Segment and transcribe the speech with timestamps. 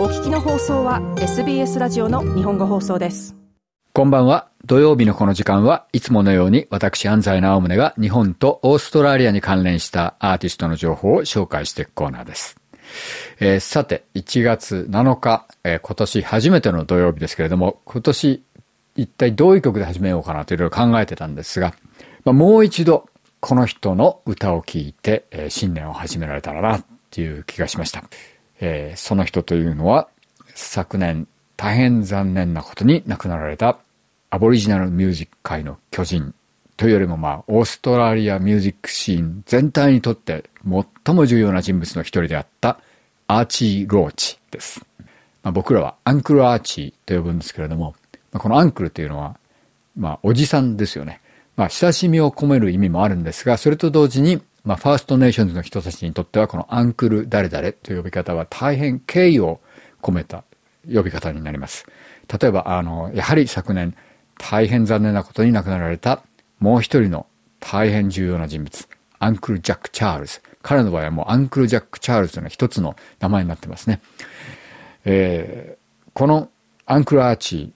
[0.00, 3.36] お聞きの放送は SBS ラジオの日本語放送です
[3.92, 4.48] こんばんは。
[4.64, 12.56] 土曜日のこの時間はいつものように私安西直宗が日本とオーストラリアに関連したアーティストの情報を紹介していくコーナーです。
[13.40, 18.42] えー、さて、1月7日、えー、今年初めての土曜日ですけれども、今年
[18.96, 21.74] 一体どういう曲で始めようかなといろいろ考えてたんですが、
[22.24, 23.10] まあ、もう一度
[23.40, 28.02] この人の歌を聴いて、えー、新年を始められたらなっていう気がしました。
[28.60, 30.08] えー、その人というのは
[30.54, 33.78] 昨年大変残念なことに亡くなられた
[34.30, 36.34] アボリジナルミュージック界の巨人
[36.76, 40.44] というよりもまあオーストラリアミュージックシーン全体にとって
[41.04, 42.80] 最も重要な人物の一人であった
[43.26, 44.84] アーチー・ローチです。
[45.42, 47.94] まあ、僕らは Uncle アーチーと呼ぶんですけれども、
[48.32, 49.38] まあ、この uncle というのは、
[49.96, 51.20] まあ、おじさんですよね。
[51.56, 59.60] まあ、親しみを込める意味もあるんですが、それと同時に、まあ、ファーストネーションズの人たちにとっては、この uncle 誰々という呼び方は大変敬意を
[60.02, 60.44] 込めた
[60.92, 61.86] 呼び方になります。
[62.40, 63.94] 例えば、あの、やはり昨年、
[64.38, 66.22] 大変残念なことに亡くなられた
[66.60, 67.26] もう一人の
[67.58, 68.88] 大変重要な人物、
[69.18, 70.40] アンクル・ジャック・チャールズ。
[70.62, 74.00] 彼の場合はもうアンクル・ジャック・チャールズの一つの名前になってますね。
[75.06, 76.50] えー、この
[76.84, 77.72] アンクル・アーチ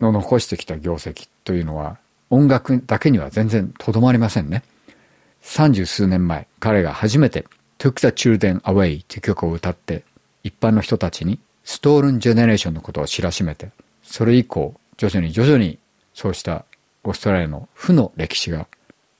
[0.00, 1.98] の残してきた業績というのは
[2.30, 4.62] 音楽だけには全然とどまりませんね。
[5.42, 7.44] 三十数年前、彼が初めて
[7.78, 10.04] Took the Children Away という曲を歌って
[10.44, 13.70] 一般の人たちにストールンジェネレーションのことを知らしめて、
[14.02, 15.78] それ以降、徐々に徐々に
[16.14, 16.64] そうした
[17.04, 18.66] オーストラリアの負の歴史が、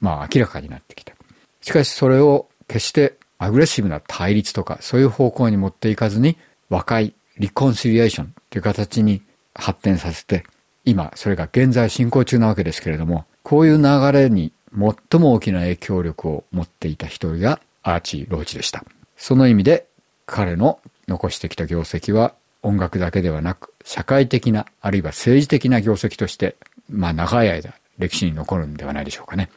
[0.00, 1.14] まあ明らかになってきた。
[1.62, 6.36] しかしそれを決してアグレッシブな対立とかそういう方向に持っていかずに
[6.68, 9.22] 和解、リコンシリエーションという形に
[9.54, 10.44] 発展させて、
[10.84, 18.84] 今それが現在進行中なわけですけれども、こういう流れに最も大きな影響力を持っていた一人がアーチ・ローチでした。
[19.16, 19.86] その意味で
[20.26, 26.56] 彼の残してきた業績は音楽だけではなく社会的なあるいは政治的な業績として
[26.88, 29.50] まあ長い間歴史に残るんではないでしょうかね。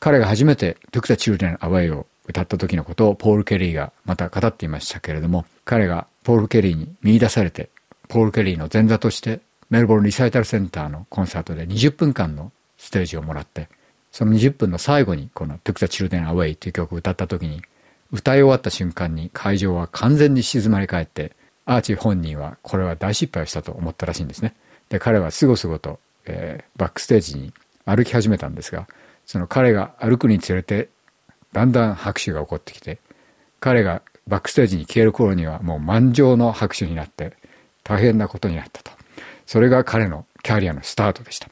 [0.00, 7.68] 彼が初めて Took the Children Away を歌った時のことをポール・ケリーがまた語っていましたけれども彼がポール・ケリーに見出されて
[8.08, 9.40] ポール・ケリーの前座として
[9.70, 13.68] メルボルンリサイタルセンターのコンサートで20分間のステージをもらって
[14.12, 17.62] その20分の最後にこの Took the Children Away という曲を歌った時に
[18.12, 21.32] 歌い終わった瞬間に会場は完全に静まり返って、
[21.64, 24.54] アーチ本人はこれは大失敗をしたと思ったらしいんですね。
[24.90, 27.54] で、彼はすごすごと、えー、バックステージに
[27.86, 28.86] 歩き始めたんですが、
[29.24, 30.90] その彼が歩くにつれて、
[31.54, 32.98] だんだん拍手が起こってきて、
[33.60, 37.32] 彼がバックステージに消える頃にはもう満場の拍手になって、
[37.82, 38.90] 大変なことになったと。
[39.46, 41.48] それが彼のキャリアのスタートでした。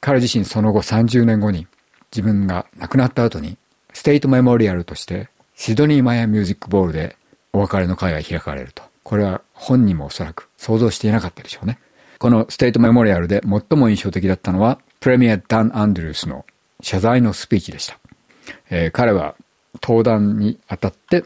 [0.00, 1.68] 彼自身その後30年後に
[2.14, 3.56] 自分が亡くなった後に
[3.92, 7.16] ステートメモリアルとしてシドニーマヤミュージックボールで
[7.52, 8.82] お別れの会が開かれると。
[9.02, 11.78] これは本人もおそらく想像していなかったでしょうね。
[12.18, 16.46] このステートメモリアルで最も印象的だったのは、プレミア・ダン・アンドルースの
[16.80, 17.98] 謝罪のスピーチでした。
[18.70, 19.34] えー、彼は
[19.82, 21.24] 登壇にあたって、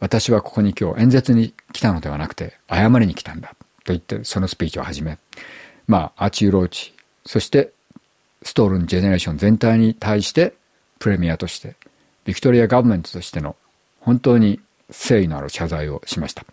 [0.00, 3.50] 私はここに今日演説に来たのではなくて、謝りに来たんだ。
[3.84, 5.18] と言って、そのスピーチを始め、
[5.86, 6.94] まあ、アーチー・ローチ、
[7.26, 7.72] そして、
[8.42, 10.54] Stolen Generation 全体に対して、
[10.98, 11.76] Premier として、
[12.24, 13.56] Victoria Government としての
[14.00, 16.44] 本当に誠意のある謝罪をしました。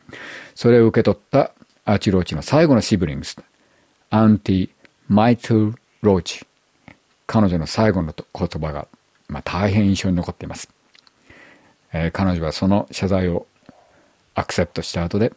[0.55, 1.51] それを受け取った
[1.85, 4.69] アーチ・ローチの最後の siblings、Aunty
[5.07, 6.45] マートル・ローチ。
[7.27, 8.87] 彼女の最後の言葉が、
[9.27, 10.69] まあ、大変印象に残っています。
[11.91, 13.47] えー、彼女はその謝罪を
[14.35, 15.33] アクセプトした後で、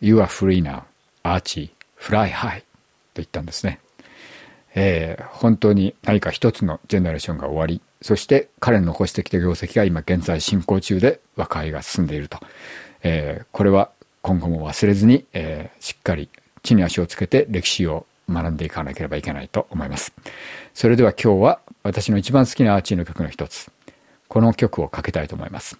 [0.00, 0.82] You are free now,
[1.22, 2.64] アーチ、fly high と
[3.16, 3.80] 言ったんですね。
[4.74, 12.38] えー、本当に何か一つのジェネレーションが終わり、そして彼の残してきた業績が今現在進行中で和解が進んでいると。
[13.02, 13.90] えー、これは
[14.22, 16.28] 今後も忘れずに、えー、しっかり
[16.62, 20.12] 地に足をつけて歴史を学んでいかなければいけないと思います。
[20.74, 23.70] それでは今日は私の一番好きなアーチーの曲の一つ、
[24.28, 25.78] この曲をかけたいと思います。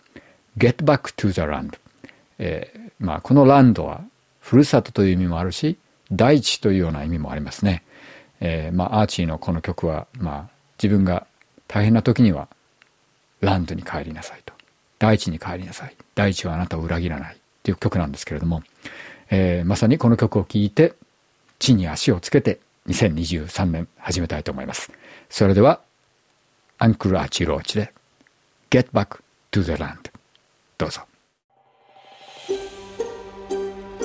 [0.57, 1.79] Get Back to the Land。
[2.39, 4.03] えー、まあこのランドは
[4.41, 5.79] ふるさとという意味もあるし、
[6.11, 7.83] 大地というような意味もありますね。
[8.41, 10.49] えー、まあアーチーのこの曲は、まあ
[10.83, 11.27] 自分が
[11.67, 12.49] 大変な時には
[13.41, 14.55] ランドに帰りなさいと。
[14.99, 15.97] 大地に帰りなさい。
[16.15, 18.63] 大地はあなたを裏切らないっていう曲なんですけれども、
[19.31, 20.95] えー、まさにこの曲を聴いて
[21.59, 24.91] 地に足をつけて2023年始めたいと思います。
[25.29, 25.81] それでは、
[26.79, 27.93] アンクル・アーチローチで
[28.71, 29.21] Get Back
[29.51, 30.11] to the Land
[30.79, 31.03] どうぞ。